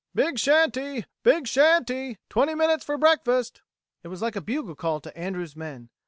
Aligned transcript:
"Big 0.15 0.39
Shanty! 0.39 1.05
Big 1.21 1.47
Shanty! 1.47 2.17
Twenty 2.27 2.55
minutes 2.55 2.83
for 2.83 2.97
breakfast." 2.97 3.61
It 4.01 4.07
was 4.07 4.19
like 4.19 4.35
a 4.35 4.41
bugle 4.41 4.73
call 4.73 4.99
to 4.99 5.15
Andrews' 5.15 5.55
men. 5.55 5.91